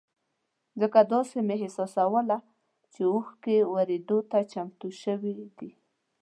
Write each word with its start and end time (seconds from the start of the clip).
ځکه 0.81 0.99
داسې 1.13 1.37
مې 1.47 1.55
احساسوله 1.63 2.37
چې 2.93 3.01
اوښکې 3.11 3.57
ورېدو 3.73 4.17
ته 4.29 4.39
چمتو 4.51 4.87
شوې 5.01 5.33
دي. 5.57 5.71